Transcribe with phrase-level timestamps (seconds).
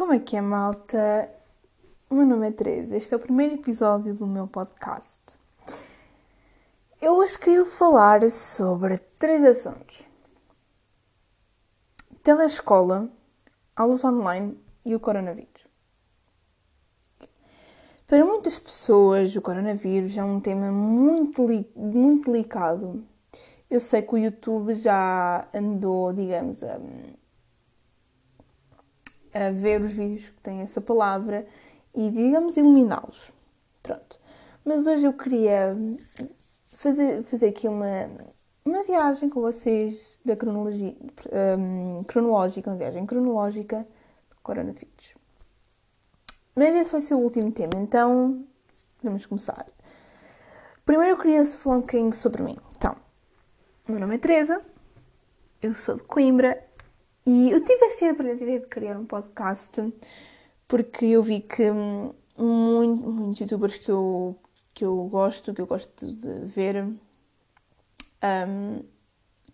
[0.00, 1.30] Como é que é, malta?
[2.08, 2.96] O meu nome é Teresa.
[2.96, 5.20] Este é o primeiro episódio do meu podcast.
[7.02, 10.00] Eu hoje queria falar sobre três assuntos:
[12.22, 13.10] telescola,
[13.76, 15.66] aulas online e o coronavírus.
[18.06, 21.46] Para muitas pessoas, o coronavírus é um tema muito,
[21.76, 23.04] muito delicado.
[23.68, 26.80] Eu sei que o YouTube já andou, digamos, a
[29.32, 31.46] a ver os vídeos que têm essa palavra
[31.94, 33.32] e, digamos, eliminá-los.
[33.82, 34.20] Pronto.
[34.64, 35.76] Mas hoje eu queria
[36.66, 38.10] fazer, fazer aqui uma,
[38.64, 40.94] uma viagem com vocês da cronologia,
[41.58, 43.86] um, cronológica, uma viagem cronológica
[44.28, 45.14] do coronavírus.
[46.54, 48.44] Mas esse vai ser o último tema, então
[49.02, 49.66] vamos começar.
[50.84, 52.56] Primeiro eu queria falar um bocadinho sobre mim.
[52.76, 52.96] Então,
[53.88, 54.60] meu nome é Teresa,
[55.62, 56.62] eu sou de Coimbra
[57.32, 59.94] e eu tive esta ideia de criar um podcast
[60.66, 64.36] porque eu vi que muito, muitos youtubers que eu,
[64.74, 66.98] que eu gosto, que eu gosto de ver, um,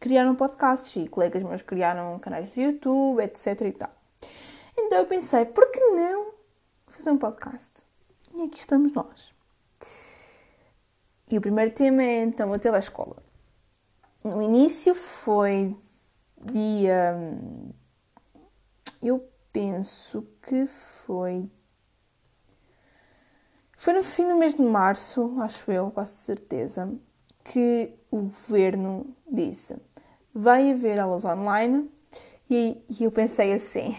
[0.01, 3.95] criaram podcasts e colegas meus criaram canais de YouTube, etc e tal.
[4.79, 6.33] Então eu pensei, por que não
[6.87, 7.83] fazer um podcast?
[8.35, 9.35] E aqui estamos nós.
[11.31, 13.23] E o primeiro tema é então a telescola.
[14.25, 15.77] No início foi
[16.41, 17.17] dia.
[19.03, 21.51] Eu penso que foi.
[23.77, 26.93] Foi no fim do mês de março, acho eu, quase certeza,
[27.45, 29.77] que o governo disse:
[30.37, 31.91] vai haver aulas online.
[32.49, 33.97] E, e eu pensei assim: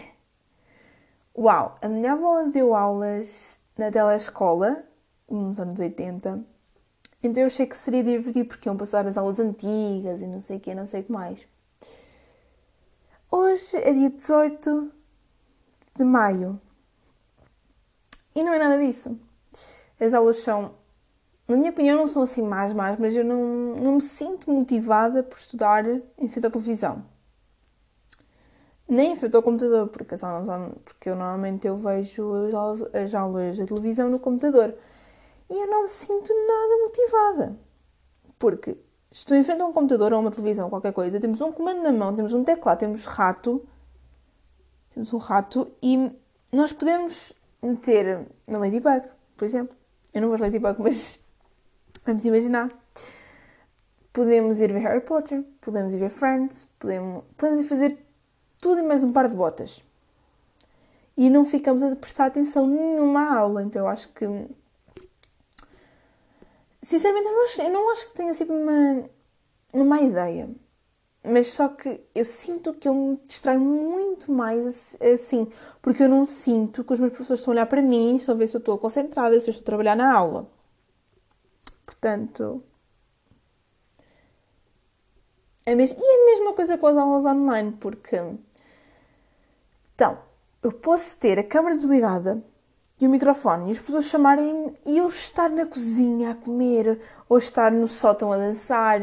[1.36, 4.84] Uau, a minha avó deu aulas na telescola,
[5.28, 6.44] nos anos 80.
[7.22, 10.56] Então eu achei que seria divertido porque iam passar as aulas antigas e não sei
[10.56, 11.46] o que, não sei o que mais.
[13.40, 14.90] Hoje é dia 18
[15.96, 16.60] de maio
[18.34, 19.16] e não é nada disso.
[20.00, 20.74] As aulas são,
[21.46, 25.22] na minha opinião, não são assim mais, mais, mas eu não, não me sinto motivada
[25.22, 27.04] por estudar em frente à televisão.
[28.88, 30.48] Nem em frente ao computador, porque, as aulas,
[30.84, 34.74] porque eu normalmente eu vejo as aulas, as aulas da televisão no computador.
[35.48, 37.56] E eu não me sinto nada motivada.
[38.36, 38.76] Porque
[39.10, 41.92] estou em frente a um computador ou uma televisão, qualquer coisa, temos um comando na
[41.92, 43.64] mão, temos um teclado, temos rato,
[44.94, 46.10] temos um rato e
[46.52, 47.32] nós podemos
[47.62, 49.76] meter na Ladybug, por exemplo.
[50.12, 51.18] Eu não vou Ladybug, mas
[52.04, 52.70] vamos imaginar.
[54.12, 57.98] Podemos ir ver Harry Potter, podemos ir ver Friends, podemos, podemos ir fazer
[58.60, 59.82] tudo e mais um par de botas.
[61.16, 64.24] E não ficamos a prestar atenção nenhuma aula, então eu acho que
[66.82, 69.10] Sinceramente, eu não acho, eu não acho que tenha sido uma,
[69.72, 70.48] uma má ideia.
[71.24, 75.50] Mas só que eu sinto que eu me distraio muito mais assim,
[75.82, 78.38] porque eu não sinto que os meus professores estão a olhar para mim, estão a
[78.38, 80.48] ver se eu estou concentrada, se eu estou a trabalhar na aula.
[81.84, 82.62] Portanto.
[85.66, 88.16] É e é a mesma coisa com as aulas online, porque.
[89.94, 90.18] Então,
[90.62, 92.42] eu posso ter a câmera desligada
[93.00, 97.38] e o microfone e as pessoas chamarem e eu estar na cozinha a comer, ou
[97.38, 99.00] estar no sótão a dançar,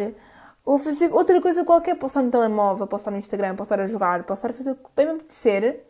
[0.66, 1.95] ou fazer outra coisa qualquer.
[1.95, 4.57] Posso estar no telemóvel, posso estar no Instagram, posso estar a jogar, posso estar a
[4.57, 5.85] fazer o que bem me apetecer,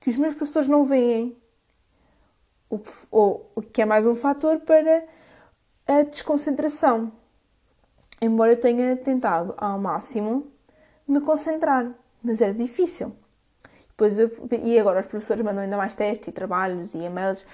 [0.00, 1.36] que os meus professores não veem.
[2.70, 5.04] O que, ou, o que é mais um fator para
[5.86, 7.12] a desconcentração.
[8.20, 10.46] Embora eu tenha tentado ao máximo
[11.06, 11.92] me concentrar,
[12.22, 13.12] mas era difícil.
[14.02, 17.46] Depois eu, e agora os professores mandam ainda mais testes e trabalhos e e-mails.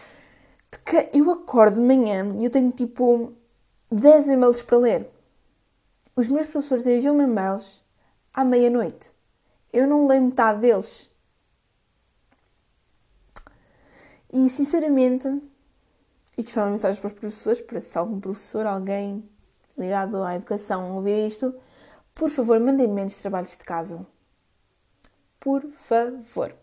[0.72, 3.34] De que eu acordo de manhã e eu tenho tipo
[3.92, 5.10] 10 e-mails para ler.
[6.16, 7.84] Os meus professores enviam-me e-mails
[8.32, 9.10] à meia-noite.
[9.70, 11.10] Eu não leio metade deles.
[14.32, 15.28] E sinceramente,
[16.36, 19.22] e que uma mensagem para os professores, para se algum professor, alguém
[19.76, 21.54] ligado à educação ouvir isto,
[22.14, 24.06] por favor, mandem menos trabalhos de casa
[25.40, 26.54] por favor.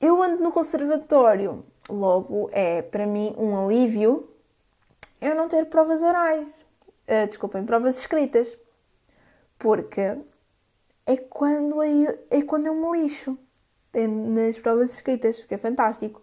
[0.00, 4.28] Eu ando no conservatório, logo é para mim um alívio
[5.20, 6.64] eu não ter provas orais,
[7.08, 8.56] uh, desculpem, provas escritas,
[9.58, 10.16] porque
[11.06, 13.38] é quando eu, é quando eu me lixo
[13.92, 16.20] é nas provas escritas, que é fantástico.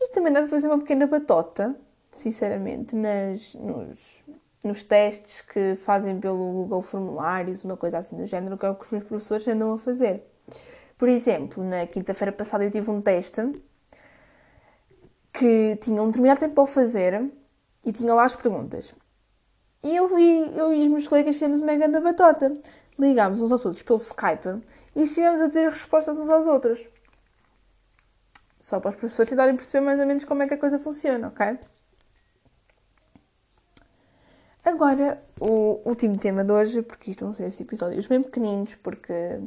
[0.00, 1.76] E também dá para fazer uma pequena batota,
[2.10, 4.24] sinceramente, nas, nos,
[4.66, 8.74] nos testes que fazem pelo Google Formulários, uma coisa assim do género, que é o
[8.74, 10.24] que os meus professores andam a fazer.
[10.96, 13.40] Por exemplo, na quinta-feira passada eu tive um teste
[15.32, 17.30] que tinha um determinado tempo para fazer
[17.84, 18.94] e tinha lá as perguntas.
[19.82, 22.54] E eu, vi, eu e os meus colegas fizemos uma grande batota.
[22.98, 24.62] Ligámos uns aos outros pelo Skype
[24.94, 26.88] e estivemos a dizer as respostas uns aos outros.
[28.60, 31.28] Só para os professores tentarem perceber mais ou menos como é que a coisa funciona,
[31.28, 31.58] ok?
[34.64, 39.38] Agora, o último tema de hoje, porque isto vão ser esses episódios bem pequeninos, porque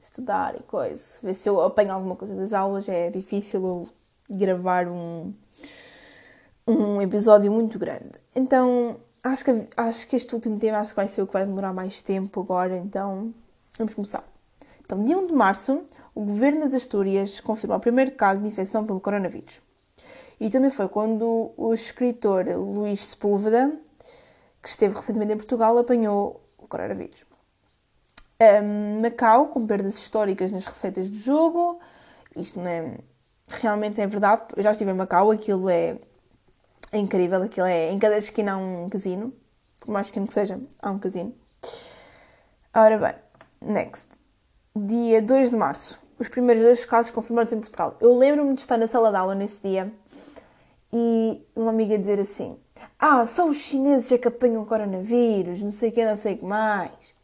[0.00, 3.88] estudar e coisa, ver se eu apanho alguma coisa das aulas, é difícil eu
[4.30, 5.34] gravar um,
[6.64, 8.12] um episódio muito grande.
[8.32, 11.44] Então, acho que, acho que este último tema acho que vai ser o que vai
[11.44, 13.34] demorar mais tempo agora, então
[13.76, 14.22] vamos começar.
[14.84, 15.82] Então, dia 1 de março,
[16.14, 19.60] o governo das Astúrias confirmou o primeiro caso de infecção pelo coronavírus.
[20.38, 23.72] E também foi quando o escritor Luís Sepúlveda
[24.64, 27.22] que esteve recentemente em Portugal, apanhou o coronavírus.
[28.40, 31.78] Um, Macau, com perdas históricas nas receitas do jogo,
[32.34, 32.96] isto não é.
[33.46, 35.98] Realmente é verdade, eu já estive em Macau, aquilo é,
[36.90, 37.90] é incrível, aquilo é.
[37.90, 39.34] Em cada esquina há um casino,
[39.78, 41.34] por mais que não seja, há um casino.
[42.74, 43.14] Ora bem,
[43.60, 44.08] next.
[44.74, 47.98] Dia 2 de março, os primeiros dois casos confirmados em Portugal.
[48.00, 49.92] Eu lembro-me de estar na sala de aula nesse dia
[50.90, 52.58] e uma amiga dizer assim:
[53.06, 56.38] ah, só os chineses é que apanham coronavírus, não sei o que, não sei o
[56.38, 57.14] que mais.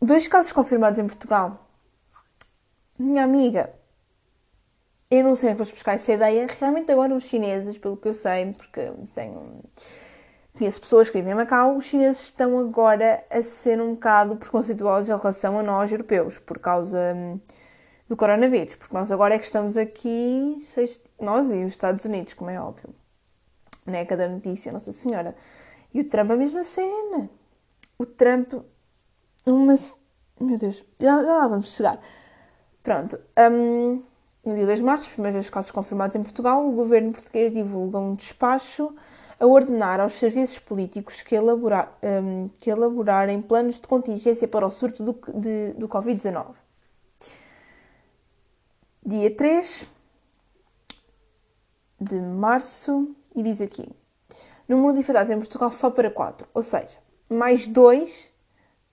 [0.00, 1.64] Dois casos confirmados em Portugal.
[2.98, 3.72] Minha amiga,
[5.08, 6.48] eu não sei onde foste buscar essa ideia.
[6.58, 9.62] Realmente agora os chineses, pelo que eu sei, porque tenho...
[10.58, 15.08] Conheço pessoas que vivem em Macau, os chineses estão agora a ser um bocado preconceituosos
[15.08, 17.38] em relação a nós, europeus, por causa hum,
[18.08, 18.74] do coronavírus.
[18.74, 20.58] Porque nós agora é que estamos aqui,
[21.20, 22.92] nós e os Estados Unidos, como é óbvio
[23.86, 24.04] né?
[24.04, 25.34] Cada notícia, Nossa Senhora.
[25.92, 27.28] E o Trump a mesma cena.
[27.98, 28.54] O Trump,
[29.46, 29.78] uma.
[30.40, 32.00] Meu Deus, já, já lá vamos chegar.
[32.82, 33.18] Pronto.
[33.38, 34.02] Um,
[34.44, 37.98] no dia 2 de março, os primeiros casos confirmados em Portugal, o governo português divulga
[37.98, 38.92] um despacho
[39.38, 44.70] a ordenar aos serviços políticos que, elaborar, um, que elaborarem planos de contingência para o
[44.70, 46.54] surto do, do Covid-19.
[49.04, 49.88] Dia 3
[52.00, 53.88] de março, e diz aqui:
[54.68, 56.98] número de infectados em Portugal só para 4, ou seja,
[57.28, 58.32] mais 2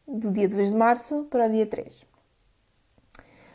[0.08, 2.04] do dia 2 de março para o dia 3.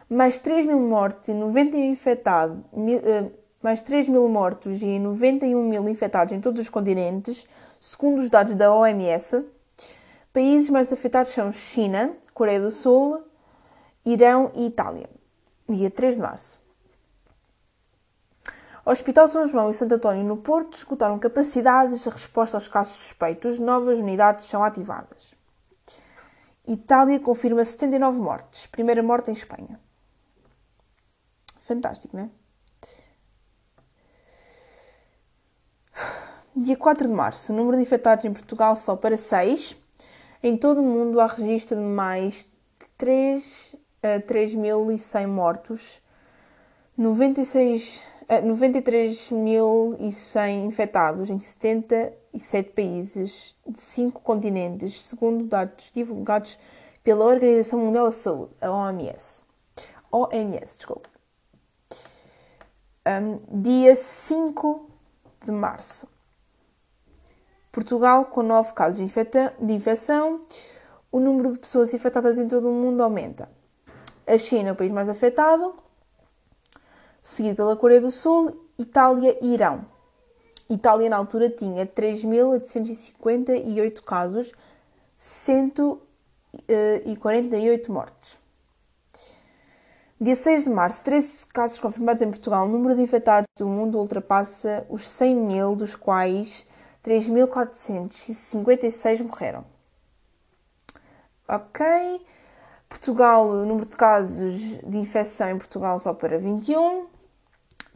[0.08, 3.32] Mais 3 mil mortos e 91 infectados, uh,
[3.62, 7.46] mais 3 mil mortos e 91 mil infectados em todos os continentes,
[7.80, 9.44] segundo os dados da OMS.
[10.32, 13.22] Países mais afetados são China, Coreia do Sul,
[14.04, 15.08] Irão e Itália.
[15.68, 16.63] Dia 3 de março.
[18.86, 23.58] Hospital São João e Santo António no Porto escutaram capacidades de resposta aos casos suspeitos,
[23.58, 25.34] novas unidades são ativadas.
[26.68, 29.80] Itália confirma 79 mortes, primeira morte em Espanha.
[31.62, 32.30] Fantástico, não é?
[36.54, 39.76] Dia 4 de março, o número de infectados em Portugal só para 6.
[40.42, 42.46] Em todo o mundo há registro de mais
[42.78, 46.02] de 3 a 3.100 mortos,
[46.96, 56.58] 96 93.100 infectados em 77 países de 5 continentes, segundo dados divulgados
[57.02, 59.42] pela Organização Mundial da Saúde, a OMS.
[60.10, 61.08] OMS, desculpa.
[63.06, 64.88] Um, dia 5
[65.44, 66.08] de março.
[67.70, 69.06] Portugal, com 9 casos de,
[69.60, 70.40] de infecção,
[71.12, 73.50] o número de pessoas infectadas em todo o mundo aumenta.
[74.26, 75.74] A China, o país mais afetado,
[77.24, 79.86] seguido pela Coreia do Sul, Itália e Irão.
[80.68, 84.52] Itália, na altura, tinha 3.858 casos,
[85.18, 88.36] 148 mortes.
[90.20, 92.66] Dia 6 de março, 13 casos confirmados em Portugal.
[92.66, 96.66] O número de infectados do mundo ultrapassa os 100 mil, dos quais
[97.02, 99.64] 3.456 morreram.
[101.48, 101.86] Ok.
[102.88, 107.13] Portugal, o número de casos de infecção em Portugal só para 21.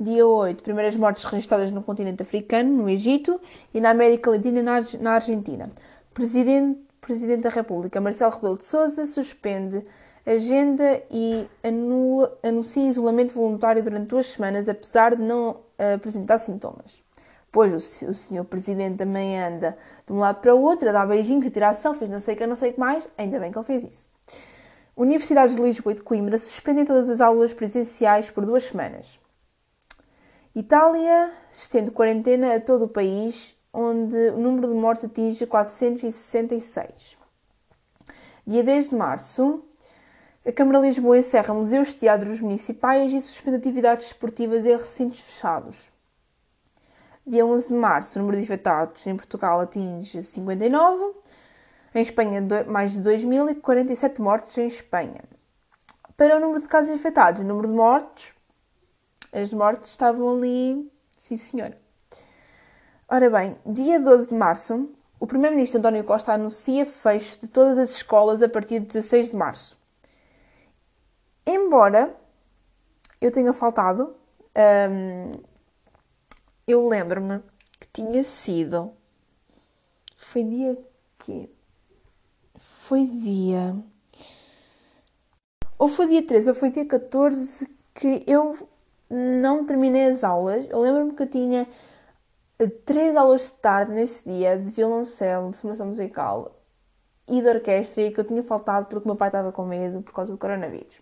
[0.00, 3.40] Dia 8, primeiras mortes registradas no continente africano, no Egito
[3.75, 5.69] e na América Latina e na Argentina.
[6.14, 9.85] Presidente, Presidente da República, Marcelo Rebelo de Sousa, suspende
[10.25, 17.02] agenda e anula, anuncia isolamento voluntário durante duas semanas, apesar de não uh, apresentar sintomas.
[17.50, 19.76] Pois o, o senhor Presidente também anda
[20.07, 22.38] de um lado para o outro, a dar beijinhos, a tirar selfies, não sei o
[22.38, 24.07] que, não sei o que mais, ainda bem que ele fez isso.
[24.97, 29.19] Universidades de Lisboa e de Coimbra suspendem todas as aulas presenciais por duas semanas.
[30.55, 37.19] Itália estende quarentena a todo o país, onde o número de mortes atinge 466.
[38.47, 39.62] Dia 10 de março,
[40.47, 45.93] a Câmara de Lisboa encerra museus, teatros municipais e suspende atividades esportivas em recintos fechados.
[47.26, 51.14] Dia 11 de março, o número de infectados em Portugal atinge 59.
[51.95, 55.23] Em Espanha, mais de 2.000 e 47 mortes em Espanha.
[56.17, 58.33] Para o número de casos infectados e o número de mortes,
[59.32, 61.76] as mortes estavam ali, sim senhor.
[63.08, 67.90] Ora bem, dia 12 de março, o Primeiro-Ministro António Costa anuncia fecho de todas as
[67.90, 69.78] escolas a partir de 16 de março.
[71.47, 72.14] Embora
[73.20, 74.14] eu tenha faltado,
[74.90, 75.32] hum,
[76.66, 77.40] eu lembro-me
[77.80, 78.92] que tinha sido.
[80.16, 80.78] Foi dia
[81.18, 81.50] que?
[82.56, 83.75] Foi dia.
[85.78, 88.68] Ou foi dia 13 ou foi dia 14 que eu
[89.11, 90.67] não terminei as aulas.
[90.69, 91.67] Eu lembro-me que eu tinha
[92.85, 96.53] três aulas de tarde nesse dia de violoncelo, de formação musical
[97.29, 100.03] e de orquestra e que eu tinha faltado porque o meu pai estava com medo
[100.03, 101.00] por causa do coronavírus.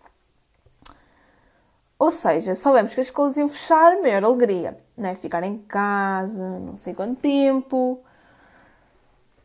[1.99, 5.15] Ou seja, soubemos que as escolas iam fechar, maior alegria, né?
[5.15, 8.03] Ficar em casa, não sei quanto tempo.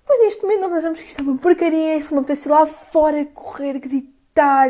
[0.07, 2.67] Mas neste momento nós achamos que isto é uma porcaria, isso me apetece ir lá
[2.67, 4.69] fora, correr, gritar.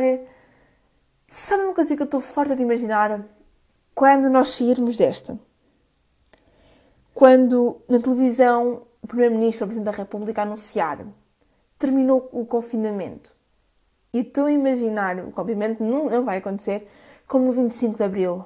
[1.27, 3.25] Sabe uma coisa que eu estou farta de imaginar?
[3.95, 5.39] Quando nós sairmos desta
[7.15, 11.13] quando na televisão o Primeiro-Ministro, o Presidente da República anunciaram
[11.83, 13.33] terminou o confinamento.
[14.13, 16.89] E estou a imaginar, que obviamente não, não vai acontecer,
[17.27, 18.45] como no 25 de Abril,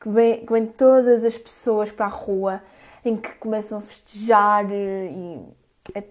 [0.00, 2.60] que vem, que vem todas as pessoas para a rua,
[3.04, 5.44] em que começam a festejar e
[5.94, 6.02] é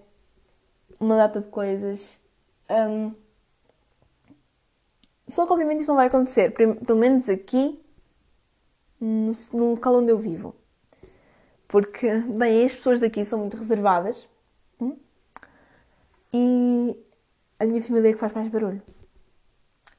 [0.98, 2.18] uma data de coisas.
[2.70, 3.12] Um,
[5.28, 7.84] só que obviamente isso não vai acontecer, pelo menos aqui,
[9.00, 10.54] no, no local onde eu vivo.
[11.68, 14.28] Porque, bem, as pessoas daqui são muito reservadas
[14.80, 14.96] hum?
[16.32, 16.96] e
[17.58, 18.82] a minha família é que faz mais barulho.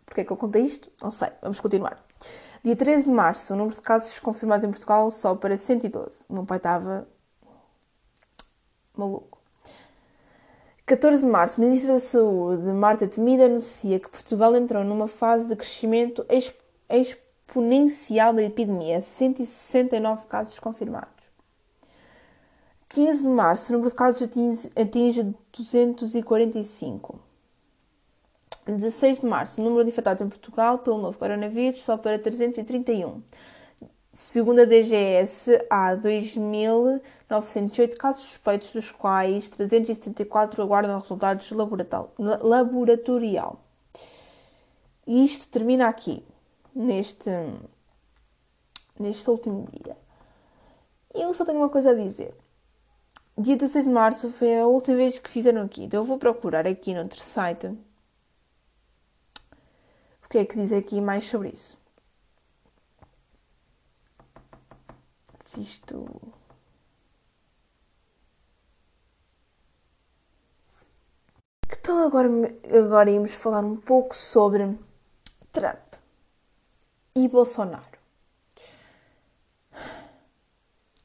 [0.06, 0.90] Porquê é que eu contei isto?
[1.02, 1.30] Não sei.
[1.42, 2.04] Vamos continuar.
[2.64, 6.24] Dia 13 de março, o número de casos confirmados em Portugal só para 112.
[6.30, 7.08] O meu pai estava
[8.96, 9.38] maluco.
[10.86, 15.56] 14 de março, Ministra da Saúde, Marta Temida, anuncia que Portugal entrou numa fase de
[15.58, 16.26] crescimento
[16.90, 17.27] exponencial
[18.34, 19.02] da epidemia.
[19.02, 21.18] 169 casos confirmados.
[22.90, 27.20] 15 de março, o número de casos atinge, atinge 245.
[28.66, 33.22] 16 de março, o número de infectados em Portugal pelo novo coronavírus só para 331.
[34.12, 41.52] Segundo a DGS, há 2.908 casos suspeitos, dos quais 374 aguardam resultados
[42.42, 43.62] laboratorial.
[45.06, 46.26] E isto termina aqui,
[46.78, 47.30] neste,
[49.00, 49.98] neste último dia.
[51.14, 52.34] Eu só tenho uma coisa a dizer
[53.38, 55.84] dia 16 de março foi a última vez que fizeram aqui.
[55.84, 57.68] Então eu vou procurar aqui no outro site.
[60.24, 61.78] O que é que diz aqui mais sobre isso?
[65.58, 66.06] Isto.
[71.70, 72.28] Que tal agora,
[72.78, 74.78] agora irmos falar um pouco sobre
[77.18, 77.98] e Bolsonaro?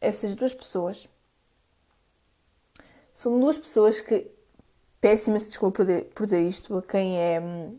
[0.00, 1.08] Essas duas pessoas
[3.14, 4.30] são duas pessoas que.
[5.00, 7.76] Péssima desculpa por dizer, por dizer isto a quem é hum,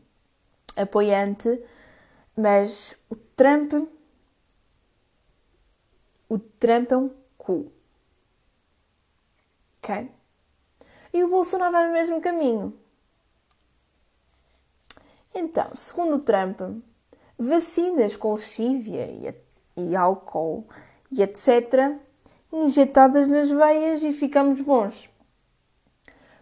[0.76, 1.64] apoiante,
[2.36, 3.74] mas o Trump.
[6.28, 7.72] O Trump é um cu.
[9.78, 10.12] Ok?
[11.14, 12.78] E o Bolsonaro vai no mesmo caminho.
[15.34, 16.60] Então, segundo o Trump,
[17.38, 19.34] vacinas com lexívia e,
[19.78, 20.68] e álcool
[21.12, 21.98] e etc.
[22.52, 25.10] injetadas nas veias e ficamos bons.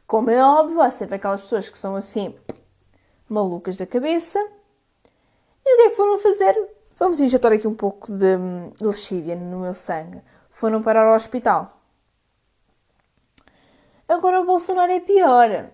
[0.07, 2.36] Como é óbvio, há sempre aquelas pessoas que são assim
[3.29, 4.39] malucas da cabeça.
[5.65, 6.69] E o que é que foram fazer?
[6.95, 8.38] Vamos injetar aqui um pouco de,
[8.77, 10.21] de lexívia no meu sangue.
[10.50, 11.81] Foram parar ao hospital.
[14.07, 15.71] Agora o Bolsonaro é pior.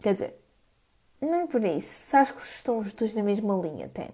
[0.00, 0.40] Quer dizer,
[1.20, 2.16] é por isso.
[2.16, 4.10] Acho que estão os dois na mesma linha, até.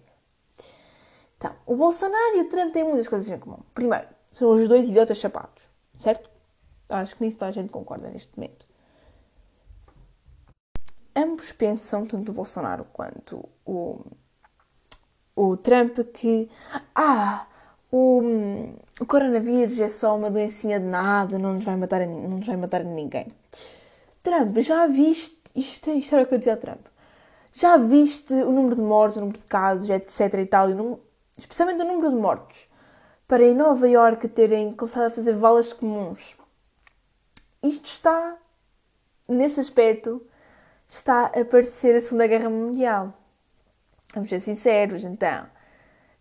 [1.41, 3.61] Então, o Bolsonaro e o Trump têm muitas coisas em comum.
[3.73, 6.29] Primeiro, são os dois idiotas chapados, certo?
[6.91, 8.71] Acho que nisso toda a gente concorda neste momento
[11.15, 14.01] ambos pensam, tanto o Bolsonaro quanto o,
[15.35, 16.49] o Trump, que
[16.95, 17.47] ah,
[17.91, 18.23] o,
[19.01, 22.57] o coronavírus é só uma doencinha de nada, não nos vai matar, não nos vai
[22.57, 23.29] matar ninguém.
[24.23, 26.87] Trump, já viste, isto, isto era o que eu dizia a Trump,
[27.53, 30.75] já viste o número de mortes, o número de casos, etc e tal, e
[31.41, 32.69] especialmente o número de mortos,
[33.27, 36.37] para em Nova Iorque terem começado a fazer valas comuns.
[37.63, 38.37] Isto está,
[39.29, 40.25] nesse aspecto,
[40.87, 43.13] está a parecer a Segunda Guerra Mundial.
[44.15, 45.47] Vamos ser sinceros, então.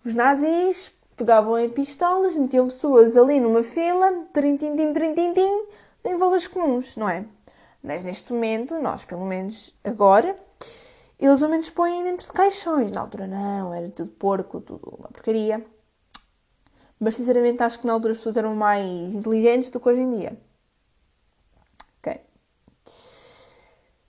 [0.06, 5.66] Os nazis pegavam em pistolas, metiam pessoas ali numa fila, trintim-tim, trintim-tim,
[6.06, 7.26] em valas comuns, não é?
[7.84, 10.36] Mas neste momento, nós, pelo menos agora,
[11.20, 12.92] eles ao menos põem dentro de caixões.
[12.92, 15.66] Na altura não, era tudo porco, tudo uma porcaria.
[16.98, 20.18] Mas sinceramente acho que na altura as pessoas eram mais inteligentes do que hoje em
[20.18, 20.42] dia.
[22.00, 22.22] Ok.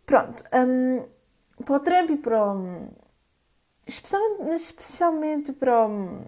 [0.06, 0.44] Pronto.
[0.52, 1.04] Um,
[1.64, 2.88] para o Trump e para o.
[3.86, 6.24] Especialmente, especialmente para o,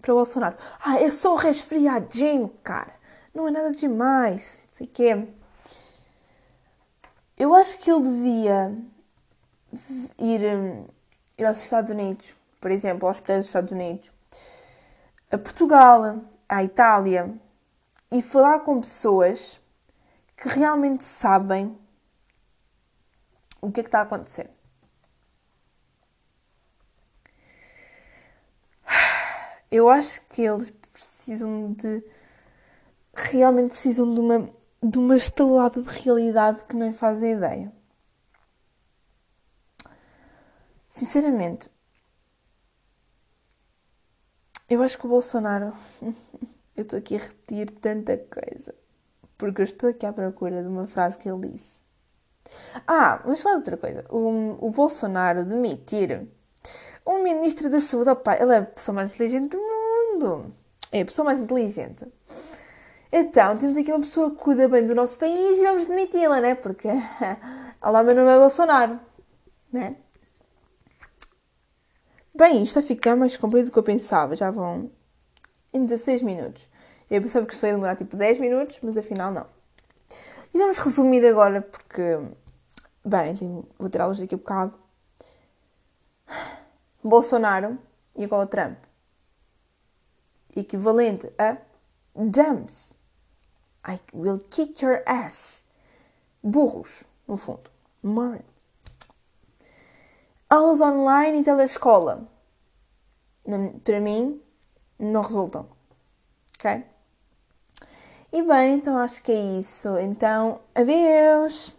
[0.00, 0.56] para o Bolsonaro.
[0.84, 2.94] Ah, eu sou resfriadinho, cara.
[3.34, 4.60] Não é nada demais.
[4.66, 5.28] Não sei o quê.
[7.36, 8.72] Eu acho que ele devia
[10.18, 10.86] ir, hum,
[11.38, 14.10] ir aos Estados Unidos, por exemplo, aos hospitais dos Estados Unidos,
[15.30, 17.34] a Portugal, à Itália,
[18.10, 19.60] e falar com pessoas
[20.36, 21.76] que realmente sabem
[23.60, 24.50] o que é que está a acontecer.
[29.70, 32.02] Eu acho que eles precisam de.
[33.14, 34.50] realmente precisam de uma,
[34.82, 37.72] de uma estalada de realidade que nem fazem ideia.
[40.96, 41.70] Sinceramente,
[44.66, 45.74] eu acho que o Bolsonaro.
[46.74, 48.74] eu estou aqui a repetir tanta coisa.
[49.36, 51.82] Porque eu estou aqui à procura de uma frase que ele disse.
[52.86, 54.06] Ah, vamos falar de outra coisa.
[54.08, 56.26] O, o Bolsonaro demitir
[57.06, 58.08] um ministro da saúde.
[58.08, 60.54] Opa, ele é a pessoa mais inteligente do mundo.
[60.90, 62.10] É a pessoa mais inteligente.
[63.12, 66.54] Então, temos aqui uma pessoa que cuida bem do nosso país e vamos demiti-la, né?
[66.54, 66.88] Porque.
[67.82, 68.98] Olá, meu nome é Bolsonaro.
[69.70, 69.96] Né?
[72.36, 74.36] Bem, isto a ficar mais comprido do que eu pensava.
[74.36, 74.90] Já vão
[75.72, 76.68] em 16 minutos.
[77.10, 79.46] Eu pensava que isto ia demorar tipo 10 minutos, mas afinal não.
[80.52, 82.18] E vamos resumir agora, porque.
[83.02, 84.74] Bem, vou tirá-los daqui a bocado.
[87.02, 87.78] Bolsonaro
[88.14, 88.76] igual a Trump.
[90.54, 91.56] Equivalente a
[92.14, 92.98] dumps.
[93.88, 95.64] I will kick your ass.
[96.42, 97.70] Burros, no fundo.
[98.02, 98.55] Morons
[100.48, 102.28] aulas online e telescola,
[103.84, 104.40] para mim,
[104.98, 105.68] não resultam.
[106.58, 106.84] Ok?
[108.32, 109.96] E bem, então acho que é isso.
[109.98, 111.75] Então, adeus!